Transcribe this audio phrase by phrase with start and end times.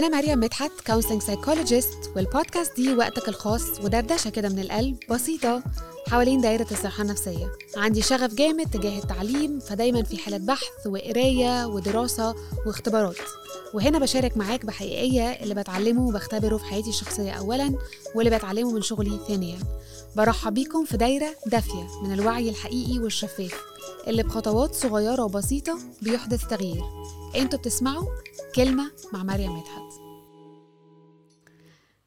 [0.00, 5.62] أنا مريم مدحت counseling psychologist والبودكاست دي وقتك الخاص ودردشة كده من القلب بسيطة
[6.08, 7.52] حوالين دايرة الصحة النفسية.
[7.76, 12.34] عندي شغف جامد تجاه التعليم فدايما في حالة بحث وقراية ودراسة
[12.66, 13.16] واختبارات.
[13.74, 17.74] وهنا بشارك معاك بحقيقية اللي بتعلمه وبختبره في حياتي الشخصية أولا
[18.14, 19.58] واللي بتعلمه من شغلي ثانيا.
[20.16, 23.60] برحب بيكم في دايرة دافية من الوعي الحقيقي والشفاف
[24.06, 26.84] اللي بخطوات صغيرة وبسيطة بيحدث تغيير.
[27.36, 28.06] أنتوا بتسمعوا
[28.56, 29.92] كلمة مع مريم مدحت.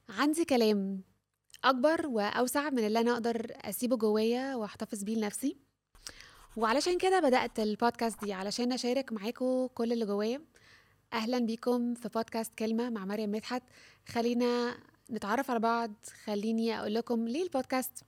[0.09, 1.03] عندي كلام
[1.63, 5.57] أكبر وأوسع من اللي أنا أقدر أسيبه جوايا وأحتفظ بيه لنفسي.
[6.57, 10.41] وعلشان كده بدأت البودكاست دي علشان أشارك معاكم كل اللي جوايا.
[11.13, 13.63] أهلا بيكم في بودكاست كلمة مع مريم مدحت.
[14.07, 14.77] خلينا
[15.11, 15.91] نتعرف على بعض.
[16.23, 18.03] خليني أقول لكم ليه البودكاست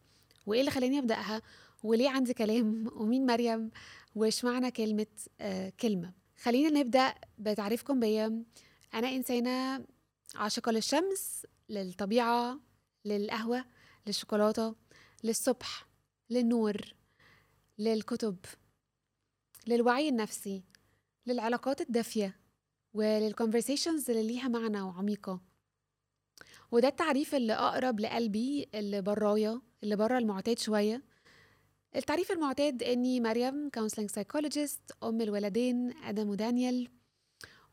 [0.45, 1.41] وإيه اللي خلاني أبدأها
[1.83, 3.71] وليه عندي كلام ومين مريم
[4.15, 5.07] وإيش معنى كلمة
[5.41, 6.24] آه كلمة.
[6.41, 8.43] خلينا نبدأ بتعريفكم بيا
[8.93, 9.85] أنا إنسانة
[10.35, 12.59] عاشقة للشمس للطبيعة
[13.05, 13.65] للقهوة
[14.07, 14.75] للشوكولاتة
[15.23, 15.87] للصبح
[16.29, 16.77] للنور
[17.77, 18.37] للكتب
[19.67, 20.63] للوعي النفسي
[21.25, 22.39] للعلاقات الدافية
[22.93, 25.41] وللكونفرسيشنز اللي ليها معنى وعميقة.
[26.71, 31.03] وده التعريف اللي أقرب لقلبي اللي برايا اللي برا المعتاد شوية.
[31.95, 36.87] التعريف المعتاد أني مريم counseling psychologist أم الولدين آدم ودانيال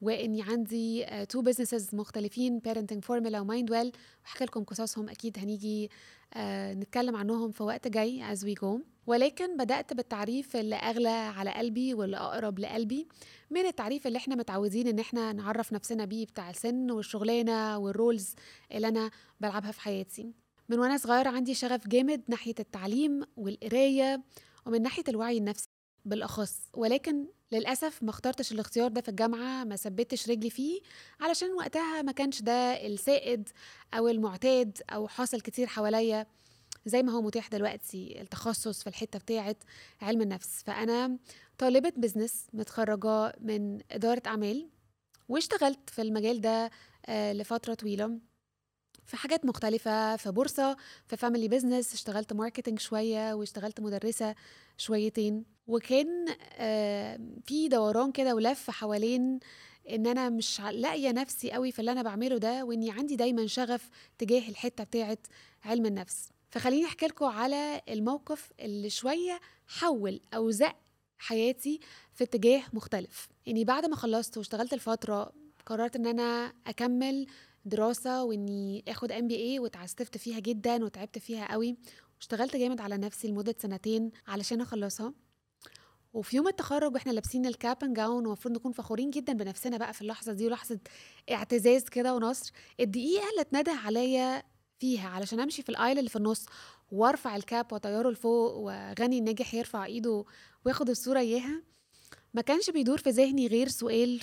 [0.00, 3.92] وأني عندي two uh, businesses مختلفين Parenting Formula و Mind Well
[4.24, 6.38] وحكي لكم قصصهم أكيد هنيجي uh,
[6.76, 8.80] نتكلم عنهم في وقت جاي as we go.
[9.06, 13.08] ولكن بدأت بالتعريف اللي أغلى على قلبي واللي اقرب لقلبي
[13.50, 18.34] من التعريف اللي إحنا متعودين إن إحنا نعرف نفسنا بيه بتاع السن والشغلانة وال roles
[18.72, 20.41] اللي أنا بلعبها في حياتي.
[20.72, 24.22] من وأنا صغيرة عندي شغف جامد ناحية التعليم والقراية
[24.66, 25.66] ومن ناحية الوعي النفسي
[26.04, 26.58] بالأخص.
[26.74, 30.80] ولكن للأسف ما اخترتش الاختيار ده في الجامعة ما ثبتش رجلي فيه
[31.20, 33.48] علشان وقتها ما كانش ده السائد
[33.94, 36.26] أو المعتاد أو حاصل كتير حواليا
[36.86, 39.56] زي ما هو متاح دلوقتي التخصص في الحتة بتاعة
[40.02, 40.62] علم النفس.
[40.66, 41.18] فأنا
[41.58, 44.68] طالبة بزنس متخرجة من إدارة أعمال
[45.28, 46.70] واشتغلت في المجال ده
[47.08, 48.31] لفترة طويلة.
[49.04, 50.76] في حاجات مختلفة في بورصة
[51.06, 54.34] في family business اشتغلت marketing شوية واشتغلت مدرسة
[54.76, 55.44] شويتين.
[55.66, 56.26] وكان
[57.46, 59.38] في دوران كده ولف حوالين
[59.90, 63.90] إن أنا مش لاقية نفسي قوي في اللي أنا بعمله ده وإني عندي دايما شغف
[64.18, 65.18] تجاه الحتة بتاعه
[65.64, 66.28] علم النفس.
[66.50, 70.76] فخليني أحكي لكم على الموقف اللي شوية حول أو زق
[71.18, 71.80] حياتي
[72.12, 73.28] في اتجاه مختلف.
[73.48, 75.32] اني بعد ما خلصت واشتغلت الفترة
[75.66, 77.26] قررت إن أنا أكمل
[77.64, 79.70] دراسة وإني آخد MBA
[80.16, 81.76] فيها جدا وتعبت فيها قوي.
[82.16, 85.14] واشتغلت جامد على نفسي لمدة سنتين علشان أخلصها.
[86.12, 89.92] وفي يوم التخرج وإحنا لابسين ال cap and gown ومفروض نكون فخورين جدا بنفسنا بقى
[89.92, 90.78] في اللحظة دي ولحظة
[91.30, 94.42] اعتزاز كده ونصر الدقيقة اللي اتنده عليا
[94.78, 96.46] فيها علشان أمشي في ال aisle اللي في النص
[96.90, 100.24] وأرفع ال cap وأطيره لفوق وكإني الناجح يرفع إيده
[100.64, 101.62] وياخد الصورة إياها.
[102.34, 104.20] ما كانش بيدور في ذهني غير سؤال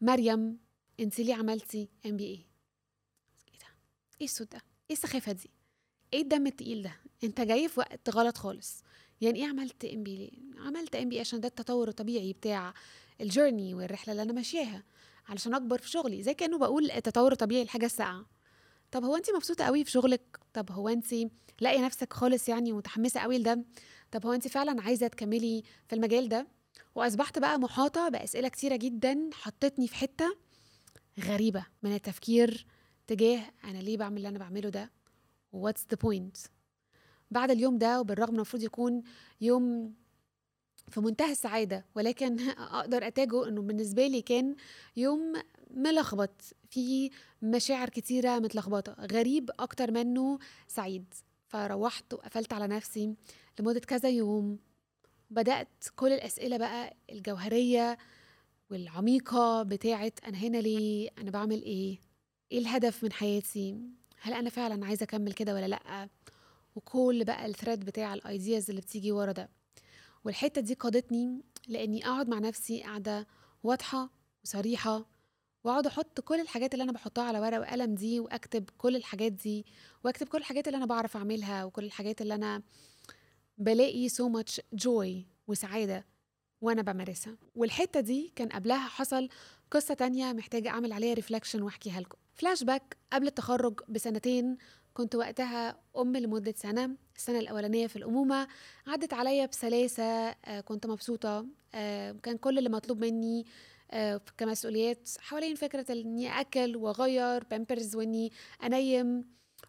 [0.00, 0.58] مريم
[1.00, 2.46] انت ليه عملتي MBA
[4.22, 4.58] إيه الصوت ده؟
[4.90, 5.50] إيه السخافة دي؟
[6.12, 6.92] إيه الدم التقيل ده؟
[7.24, 8.82] انت جاي في وقت غلط خالص.
[9.20, 10.30] يعني إيه عملت MBA ليه؟
[10.66, 12.74] عملت MBA عشان ده التطور الطبيعي بتاع
[13.20, 14.82] ال journey والرحلة اللي أنا ماشياها
[15.28, 16.22] علشان أكبر في شغلي.
[16.22, 18.26] زي كأنه بقول التطور الطبيعي الحاجة الساقعه
[18.90, 21.14] طب هو انت مبسوطة قوي في شغلك؟ طب هو انت
[21.60, 23.64] لاقية نفسك خالص يعني متحمسه قوي لده؟
[24.10, 26.46] طب هو انت فعلا عايزة تكملي في المجال ده؟
[26.94, 30.36] وأصبحت بقى محاطة بأسئلة كتيرة جدا حطتني في حتة
[31.20, 32.66] غريبة من التفكير
[33.12, 34.90] تجاه أنا ليه بعمل اللي أنا بعمله ده؟
[35.52, 36.36] what's the point
[37.30, 39.02] بعد اليوم ده وبالرغم المفروض يكون
[39.40, 39.94] يوم
[40.88, 42.40] في منتهى السعادة ولكن
[42.78, 44.56] أقدر أتاجه إنه بالنسبة لي كان
[44.96, 45.32] يوم
[45.70, 47.10] ملخبط فيه
[47.42, 51.14] مشاعر كتيرة متلخبطة غريب أكتر منه سعيد.
[51.48, 53.14] فروحت وقفلت على نفسي
[53.60, 54.58] لمدة كذا يوم
[55.30, 57.98] بدأت كل الأسئلة بقى الجوهرية
[58.70, 62.11] والعميقة بتاعت أنا هنا ليه؟ أنا بعمل إيه؟
[62.52, 63.76] إيه الهدف من حياتي؟
[64.20, 66.08] هل أنا فعلا عايزة أكمل كده ولا لأ؟
[66.76, 69.48] وكل بقى ال thread بتاع ال ideas اللي بتيجي ورا ده.
[70.24, 73.26] والحتة دي قادتني لإني أقعد مع نفسي قاعدة
[73.62, 74.10] واضحة
[74.44, 75.06] وصريحة
[75.64, 79.66] وأقعد أحط كل الحاجات اللي أنا بحطها على ورقة وقلم دي وأكتب كل الحاجات دي
[80.04, 82.62] وأكتب كل الحاجات اللي أنا بعرف أعملها وكل الحاجات اللي أنا
[83.58, 86.06] بلاقي so much joy وسعادة
[86.60, 87.36] وأنا بمارسها.
[87.54, 89.28] والحتة دي كان قبلها حصل
[89.70, 92.21] قصة تانية محتاجة أعمل عليها reflection وأحكيها لكم.
[92.34, 94.56] فلاش باك قبل التخرج بسنتين.
[94.94, 96.96] كنت وقتها أم لمدة سنة.
[97.16, 98.48] السنة الأولانية في الأمومة.
[98.86, 100.32] عدت عليا بسلاسة.
[100.60, 101.46] كنت مبسوطة.
[102.22, 103.46] كان كل اللي مطلوب مني
[103.90, 105.08] آه، كمسؤوليات.
[105.18, 108.32] حوالين فكرة إني أكل وأغير بامبرز وإني
[108.64, 109.24] أنيم.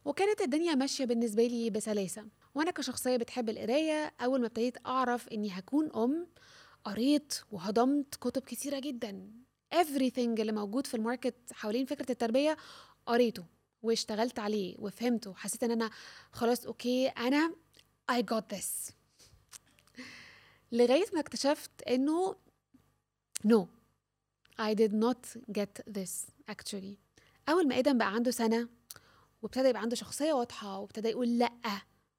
[0.05, 2.25] وكانت الدنيا ماشية بالنسبة لي بسلاسة.
[2.55, 6.27] وأنا كشخصية بتحب القراية أول ما ابتديت أعرف إني هكون أم
[6.83, 9.31] قريت وهضمت كتب كتيرة جدا.
[9.73, 12.57] Everything اللي موجود في ال market حوالين فكرة التربية
[13.05, 13.45] قريته
[13.81, 15.89] واشتغلت عليه وفهمته وحسيت إن أنا
[16.31, 17.55] خلاص أوكي أنا
[18.11, 18.91] I got this.
[20.71, 22.35] لغاية ما اكتشفت إنه
[23.47, 23.65] no
[24.61, 26.11] I did not get this
[26.51, 26.97] actually.
[27.49, 28.69] أول ما آدم بقى عنده سنة
[29.41, 31.51] وابتدى يبقى عنده شخصية واضحة وابتدى يقول لأ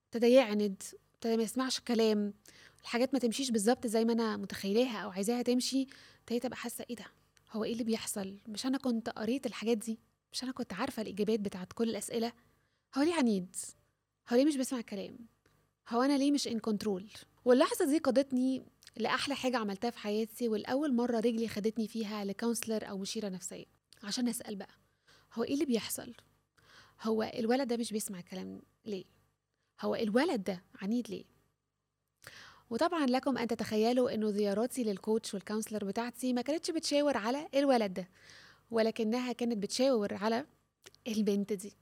[0.06, 0.82] ابتدى يعند
[1.14, 2.34] ابتدى ما يسمعش كلام
[2.82, 5.86] الحاجات ما تمشيش بالظبط زي ما أنا متخيلاها أو عايزاها تمشي
[6.20, 7.06] ابتديت أبقى حاسة إيه ده؟
[7.54, 9.98] هو إيه اللي بيحصل؟ مش أنا كنت قريت الحاجات دي؟
[10.32, 12.32] مش أنا كنت عارفة الإجابات بتاعت كل الأسئلة؟
[12.98, 13.56] هو ليه عنيد؟
[14.32, 15.18] هو ليه مش بيسمع الكلام؟
[15.88, 17.10] هو أنا ليه مش in control
[17.44, 18.62] واللحظة دي قادتني
[18.96, 23.64] لأحلى حاجة عملتها في حياتي ولأول مرة رجلي خدتني فيها ل counselor أو مشيرة نفسية.
[24.02, 24.74] عشان أسأل بقى
[25.34, 26.14] هو إيه اللي بيحصل؟
[27.02, 29.04] هو الولد ده مش بيسمع الكلام ليه؟
[29.80, 31.24] هو الولد ده عنيد ليه؟
[32.74, 37.48] وطبعا لكم أن تتخيلوا أنه زياراتي لل coach وال counselor بتاعتي ما كانتش بتشاور على
[37.54, 38.08] الولد ده
[38.70, 40.46] ولكنها كانت بتشاور على
[41.08, 41.72] البنت دي.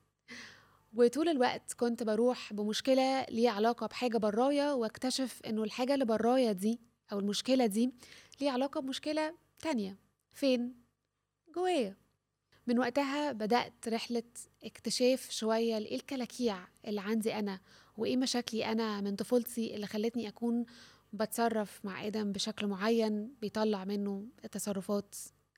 [0.94, 6.80] وطول الوقت كنت بروح بمشكلة ليها علاقة بحاجة برايا واكتشف إنه الحاجة اللي برايا دي
[7.12, 7.92] أو المشكلة دي
[8.40, 9.96] ليها علاقة بمشكلة تانية.
[10.32, 10.74] فين؟
[11.54, 11.96] جوايا.
[12.66, 14.22] من وقتها بدأت رحلة
[14.64, 17.60] اكتشاف شوية لإيه الكلاكيع اللي عندي أنا
[17.96, 20.64] وإيه مشاكلي أنا من طفولتي اللي خلتني أكون
[21.12, 25.14] بتصرف مع آدم بشكل معين بيطلع منه التصرفات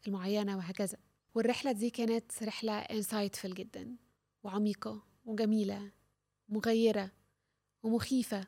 [0.06, 0.98] المعينة وهكذا.
[1.34, 3.96] والرحلة دي كانت رحلة انسايتفل جدا
[4.42, 5.92] وعميقة وجميلة
[6.48, 7.10] مغيرة
[7.82, 8.46] ومخيفة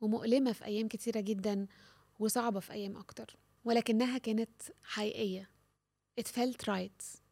[0.00, 1.66] ومؤلمة في أيام كتيرة جدا
[2.18, 5.50] وصعبة في أيام أكتر ولكنها كانت حقيقية.
[6.20, 7.23] It felt right.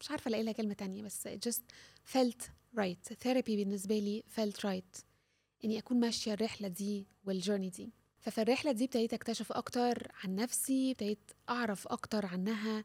[0.00, 1.60] مش عارفة ألاقي لها كلمة تانية بس it just
[2.12, 2.42] felt
[2.78, 3.14] right.
[3.24, 5.02] Therapy بالنسبة لي felt right.
[5.64, 7.90] إني أكون ماشية الرحلة دي والجورني دي.
[8.20, 12.84] ففي الرحلة دي ابتديت أكتشف أكتر عن نفسي ابتديت أعرف أكتر عنها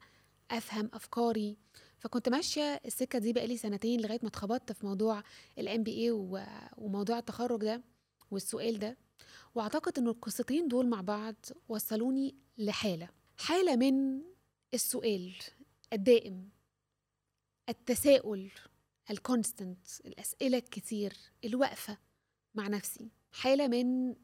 [0.51, 1.57] أفهم أفكاري.
[1.99, 5.23] فكنت ماشية السكة دي بقالي سنتين لغاية ما اتخبطت في موضوع
[5.57, 6.11] ال MBA
[6.77, 7.81] وموضوع التخرج ده
[8.31, 8.97] والسؤال ده.
[9.55, 11.35] وأعتقد إن القصتين دول مع بعض
[11.69, 13.09] وصلوني لحالة.
[13.37, 14.21] حالة من
[14.73, 15.33] السؤال
[15.93, 16.49] الدائم.
[17.71, 18.51] التساؤل
[19.11, 21.13] ال constant الأسئلة الكتير
[21.45, 21.97] الوقفة
[22.55, 23.11] مع نفسي.
[23.31, 24.15] حالة من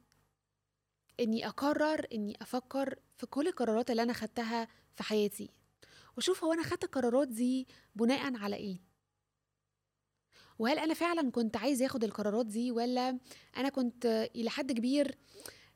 [1.20, 5.50] إني أقرر إني أفكر في كل القرارات اللي أنا خدتها في حياتي.
[6.18, 8.80] وأشوف هو أنا خدت القرارات دي بناء على إيه؟
[10.60, 13.20] وهل أنا فعلا كنت عايز اخد القرارات دي ولا
[13.58, 15.18] أنا كنت إلى حد كبير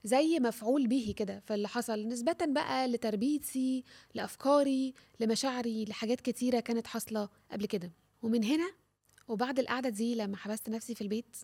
[0.03, 1.43] زي مفعول به كده.
[1.45, 3.83] فاللي حصل نسبة بقى لتربيتي
[4.13, 7.91] لأفكاري لمشاعري لحاجات كتيرة كانت حاصلة قبل كده.
[8.21, 8.71] ومن هنا
[9.27, 11.35] وبعد القعدة دي لما حبست نفسي في البيت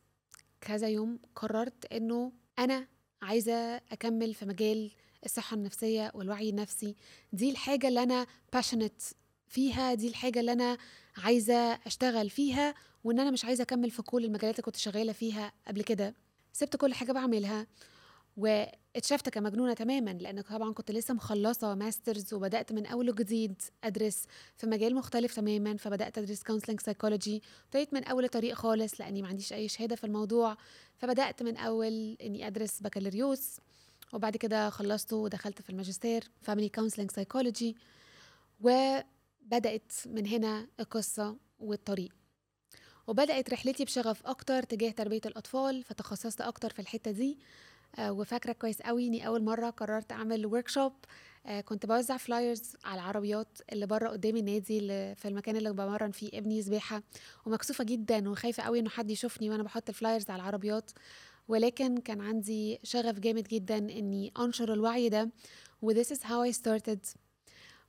[0.62, 2.88] كذا يوم قررت إنه أنا
[3.22, 4.92] عايزة أكمل في مجال
[5.26, 6.96] الصحة النفسية والوعي النفسي.
[7.34, 9.14] دي الحاجة اللي أنا passionate
[9.48, 10.78] فيها دي الحاجة اللي أنا
[11.18, 15.54] عايزة أشتغل فيها وإن أنا مش عايزة أكمل في كل المجالات اللي كنت شغالة فيها
[15.68, 16.16] قبل كده.
[16.54, 17.68] سبت كل حاجة بعملها.
[18.38, 24.26] واتشفت كمجنونة تماما لأن طبعا كنت لسه مخلصة ماسترز وبدأت من أول وجديد أدرس
[24.56, 29.28] في مجال مختلف تماما فبدأت أدرس counseling psychology ابتديت من أول طريق خالص لأني ما
[29.28, 30.58] عنديش أي شهادة في الموضوع.
[30.98, 33.58] فبدأت من أول إني أدرس بكالوريوس
[34.14, 37.76] وبعد كده خلصته ودخلت في الماجستير family counseling psychology
[38.62, 42.14] وبدأت من هنا القصة والطريق.
[43.08, 47.40] وبدأت رحلتي بشغف أكتر تجاه تربية الأطفال فتخصصت أكتر في الحتة دي.
[48.00, 50.70] آه وفاكرة كويس قوي إني أول مرة قررت أعمل work
[51.46, 56.12] آه كنت بوزع flyers على العربيات اللي بره قدام النادي اللي في المكان اللي بمرن
[56.12, 57.04] فيه ابني سباحة
[57.46, 60.92] ومكسوفة جدا وخايفة قوي إنه حد يشوفني وأنا بحط ال flyers على العربيات.
[61.48, 65.30] ولكن كان عندي شغف جامد جدا إني أنشر الوعي ده
[65.82, 67.00] و this is how I started.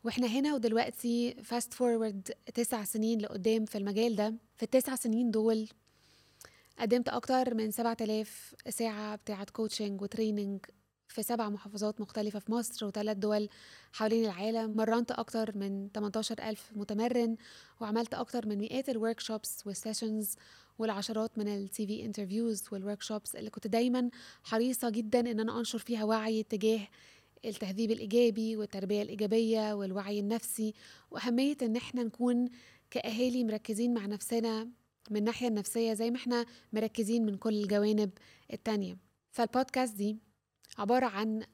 [0.04, 4.34] وإحنا هنا ودلوقتي fast forward تسع سنين لقدام في المجال ده.
[4.56, 5.68] في التسع سنين دول
[6.78, 10.60] قدمت أكتر من 7000 ساعة بتاعة coaching و training
[11.08, 13.48] في سبع محافظات مختلفة في مصر وثلاث دول
[13.92, 14.76] حوالين العالم.
[14.76, 17.36] مرنت أكتر من 18 ألف متمرن
[17.80, 20.36] وعملت أكتر من مئات ال workshops وال sessions
[20.78, 24.10] والعشرات من ال TV interviews وال workshops اللي كنت دايما
[24.42, 26.88] حريصة جدا إن أنا أنشر فيها وعي تجاه
[27.44, 30.74] التهذيب الإيجابي والتربية الإيجابية والوعي النفسي.
[31.10, 32.48] وأهمية إن إحنا نكون
[32.90, 34.68] كأهالي مركزين مع نفسنا
[35.10, 38.10] من الناحية النفسية زي ما إحنا مركزين من كل الجوانب
[38.52, 38.98] التانية.
[39.30, 40.18] فالبودكاست دي
[40.78, 41.46] عبارة عن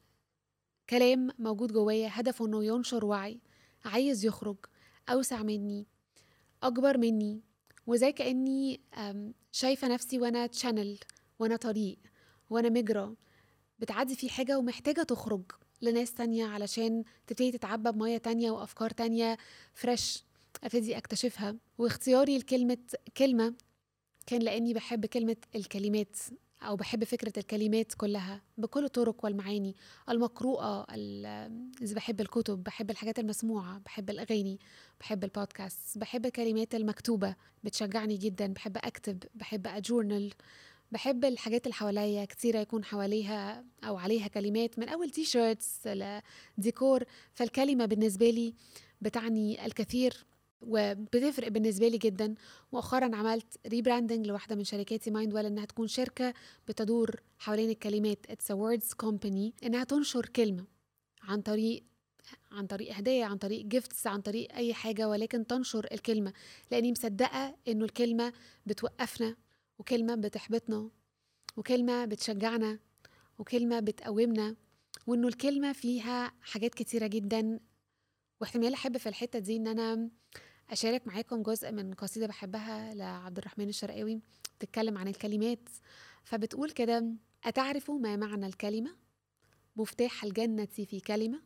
[0.89, 3.39] كلام موجود جوايا هدفه إنه ينشر وعي
[3.85, 4.57] عايز يخرج
[5.09, 5.87] أوسع مني
[6.63, 7.41] أكبر مني
[7.87, 8.81] وزي كأني
[9.51, 10.99] شايفة نفسي وأنا channel
[11.39, 11.97] وأنا طريق
[12.49, 13.15] وأنا مجرى.
[13.79, 15.43] بتعدي فيه حاجة ومحتاجة تخرج
[15.81, 19.37] لناس تانية علشان تبتدي تتعبى بمية تانية وأفكار تانية
[19.73, 20.24] fresh
[20.63, 21.55] أبتدي أكتشفها.
[21.77, 22.77] واختياري لكلمة
[23.17, 23.53] كلمة
[24.27, 26.17] كان لأني بحب كلمة الكلمات
[26.61, 29.75] أو بحب فكرة الكلمات كلها بكل الطرق والمعاني
[30.09, 30.85] المقروءة
[31.81, 34.59] إذا بحب الكتب بحب الحاجات المسموعة بحب الأغاني
[34.99, 40.33] بحب البودكاست بحب الكلمات المكتوبة بتشجعني جدا بحب أكتب بحب أ journal
[40.91, 45.87] بحب الحاجات اللي حواليا كتيرة يكون حواليها أو عليها كلمات من أول t-shirts
[46.57, 48.53] لديكور فالكلمة بالنسبة لي
[49.01, 50.25] بتعني الكثير.
[50.67, 52.35] وبتفرق بالنسبة لي جدا.
[52.73, 56.33] مؤخرا عملت rebranding لواحدة من شركاتي Mind Well إنها تكون شركة
[56.67, 60.65] بتدور حوالين الكلمات it's words company إنها تنشر كلمة
[61.21, 61.83] عن طريق
[62.51, 66.33] عن طريق هدايا عن طريق gifts عن طريق أي حاجة ولكن تنشر الكلمة.
[66.71, 68.33] لأني مصدقة إنه الكلمة
[68.65, 69.35] بتوقفنا
[69.79, 70.89] وكلمة بتحبطنا
[71.57, 72.79] وكلمة بتشجعنا
[73.39, 74.55] وكلمة بتقومنا
[75.07, 77.59] وإنه الكلمة فيها حاجات كتيرة جدا.
[78.41, 80.09] واحتمال أحب في الحتة دي إن أنا
[80.69, 84.21] أشارك معاكم جزء من قصيدة بحبها لعبد الرحمن الشرقاوي
[84.57, 85.69] بتتكلم عن الكلمات.
[86.23, 88.95] فبتقول كده أتعرف ما معنى الكلمة؟
[89.75, 91.41] مفتاح الجنة في كلمة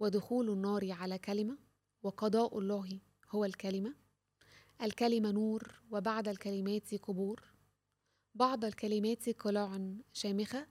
[0.00, 1.58] ودخول النار على كلمة
[2.02, 2.98] وقضاء الله
[3.30, 3.94] هو الكلمة.
[4.82, 7.42] الكلمة نور وبعد الكلمات قبور.
[8.34, 9.80] بعض الكلمات قلاع
[10.12, 10.66] شامخة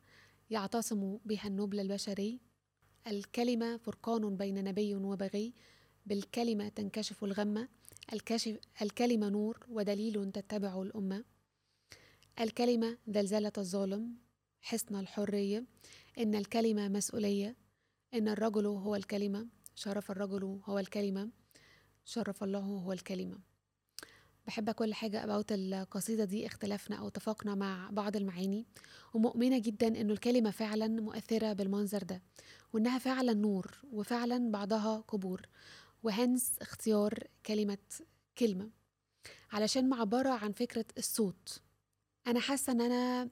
[0.50, 2.40] يعتصم بها النبل البشري.
[3.08, 5.54] الكلمة فرقان بين نبي وبغي.
[6.06, 7.68] بالكلمة تنكشف الغمة
[8.14, 11.24] الكشف الكلمة نور ودليل تتبع الأمة.
[12.40, 14.16] الكلمة زلزلة الظالم
[14.62, 15.66] حصن الحرية.
[16.18, 17.56] إن الكلمة مسؤولية.
[18.14, 19.48] إن الرجل هو الكلمة.
[19.76, 21.30] شرف الرجل هو الكلمة.
[22.06, 23.40] شرف الله هو الكلمة.
[24.48, 28.66] بحب كل حاجة أبوت القصيدة دي اختلفنا أو اتفقنا مع بعض المعاني.
[29.14, 32.22] ومؤمنة جدا إنه الكلمة فعلا مؤثرة بالمنظر ده
[32.74, 35.42] وإنها فعلا نور وفعلا بعضها قبور.
[36.04, 37.78] وهنس اختيار كلمة
[38.38, 38.70] كلمة.
[39.52, 41.62] علشان معبرة عن فكرة الصوت.
[42.28, 43.30] أنا حاسة إن أنا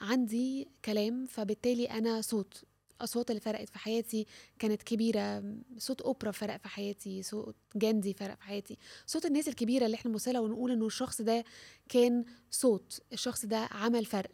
[0.00, 2.64] عندي كلام فبالتالي أنا صوت.
[2.96, 4.26] الأصوات اللي فرقت في حياتي
[4.58, 5.54] كانت كبيرة.
[5.78, 8.78] صوت أوبرا فرق في حياتي صوت جاندي فرق في حياتي.
[9.06, 11.44] صوت الناس الكبيرة اللي إحنا نبصلها ونقول إنه الشخص ده
[11.88, 14.30] كان صوت الشخص ده عمل فرق.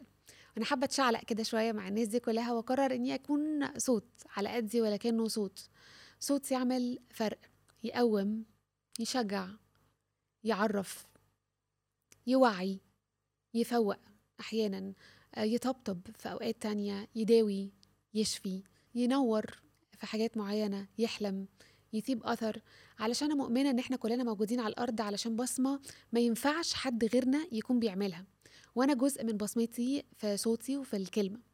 [0.57, 4.81] أنا حابة أتشعلق كده شوية مع الناس دي كلها وأقرر إني أكون صوت على قدي
[4.81, 5.69] ولكنه صوت.
[6.23, 7.39] صوت يعمل فرق
[7.83, 8.45] يقوم
[8.99, 9.47] يشجع
[10.43, 11.07] يعرف
[12.27, 12.79] يوعي
[13.53, 13.97] يفوق
[14.39, 14.93] أحيانا
[15.35, 17.71] آه، يطبطب في أوقات تانية يداوي
[18.13, 18.63] يشفي
[18.95, 19.45] ينور
[19.97, 21.47] في حاجات معينة يا إما
[21.93, 22.61] يسيب أثر.
[22.99, 25.79] علشان أنا مؤمنة إن إحنا كلنا موجودين على الأرض علشان بصمة
[26.11, 28.25] ما ينفعش حد غيرنا يكون بيعملها.
[28.75, 31.50] وأنا جزء من بصمتي في صوتي وفي الكلمة.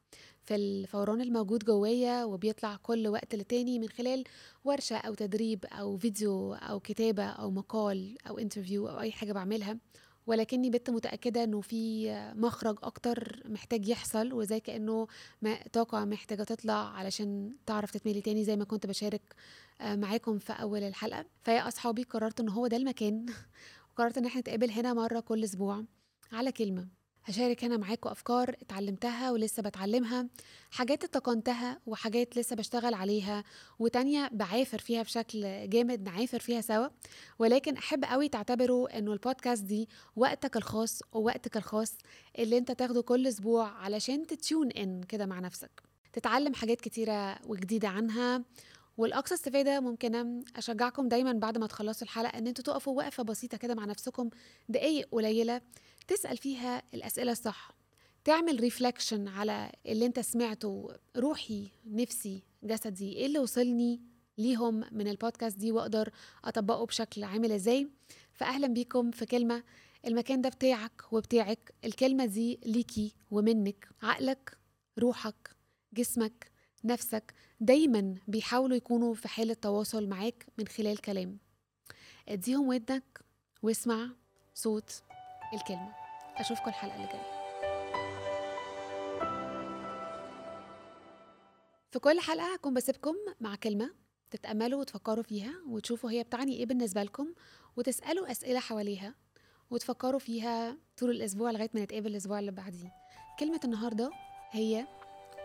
[0.48, 4.24] في الفوران الموجود جوايا وبيطلع كل وقت لتاني من خلال
[4.64, 9.78] ورشة أو تدريب أو فيديو أو كتابة أو مقال أو interview أو أي حاجة بعملها.
[10.28, 15.08] ولكني بقيت متأكدة إنه في مخرج أكتر محتاج يحصل وزي كأنه
[15.74, 19.36] طاقة محتاجة تطلع علشان تعرف تتملي تاني زي ما كنت بشارك
[19.82, 21.26] آه، معاكم في أول الحلقة.
[21.44, 23.26] فيا أصحابي قررت إن هو ده المكان.
[23.92, 25.84] وقررت إن إحنا نتقابل هنا مرة كل أسبوع
[26.32, 26.97] على كلمة.
[27.28, 30.28] هشارك هنا معاكم أفكار اتعلمتها ولسه بتعلمها
[30.72, 33.44] حاجات اتقنتها وحاجات لسه بشتغل عليها
[33.80, 36.88] وتانية بعافر فيها بشكل جامد نعافر فيها سوا.
[37.40, 41.98] ولكن أحب قوي تعتبروا إنه البودكاست دي وقتك الخاص ووقتك الخاص
[42.40, 45.84] اللي أنت تاخده كل أسبوع علشان تتيون إن كده مع نفسك.
[46.14, 48.44] تتعلم حاجات كتيرة وجديدة عنها.
[48.98, 53.76] والأقصى استفادة ممكن أشجعكم دايما بعد ما تخلصوا الحلقة إن أنتوا تقفوا وقفة بسيطة كده
[53.76, 54.30] مع نفسكم
[54.70, 55.62] دقايق قليلة
[56.08, 57.72] تسأل فيها الأسئلة الصح.
[58.24, 64.02] تعمل ريفلكشن على اللي انت سمعته روحي نفسي جسدي إيه اللي وصلني
[64.38, 66.10] ليهم من البودكاست دي وأقدر
[66.46, 67.88] أطبقه بشكل عامل إزاي؟
[68.34, 69.64] فاهلا بيكم في كلمة
[70.08, 73.88] المكان ده بتاعك وبتاعك الكلمة دي ليكي ومنك.
[74.02, 74.58] عقلك
[75.00, 75.56] روحك
[75.94, 76.52] جسمك
[76.84, 81.38] نفسك دايما بيحاولوا يكونوا في حالة تواصل معاك من خلال كلام.
[82.28, 83.20] اديهم ودنك
[83.64, 84.10] واسمع
[84.54, 85.02] صوت
[85.54, 85.94] الكلمة.
[86.38, 87.38] أشوفكم الحلقة اللي جاية.
[91.92, 93.94] في كل حلقة هكون بسيبكم مع كلمة
[94.32, 97.34] تتأملوا وتفكروا فيها وتشوفوا هي بتعني إيه بالنسبة لكم
[97.78, 99.16] وتسألوا أسئلة حواليها
[99.70, 102.92] وتفكروا فيها طول الأسبوع لغاية ما نتقابل الأسبوع اللي بعديه.
[103.40, 104.12] كلمة النهاردة
[104.52, 104.88] هي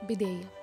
[0.02, 0.61] بداية.